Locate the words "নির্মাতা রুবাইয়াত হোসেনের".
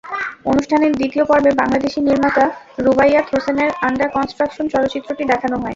2.01-3.71